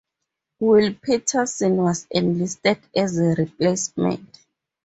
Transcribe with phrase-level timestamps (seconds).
[0.59, 4.39] Will Patterson was enlisted as a replacement.